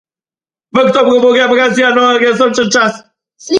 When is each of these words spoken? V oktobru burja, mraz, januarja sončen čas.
V 0.73 0.77
oktobru 0.83 1.19
burja, 1.25 1.45
mraz, 1.53 1.77
januarja 1.83 2.35
sončen 2.43 2.75
čas. 2.79 3.01